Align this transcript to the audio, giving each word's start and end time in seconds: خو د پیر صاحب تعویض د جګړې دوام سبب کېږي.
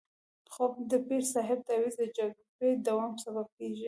خو 0.51 0.63
د 0.91 0.93
پیر 1.07 1.23
صاحب 1.33 1.59
تعویض 1.67 1.95
د 1.99 2.03
جګړې 2.17 2.71
دوام 2.87 3.11
سبب 3.23 3.47
کېږي. 3.57 3.79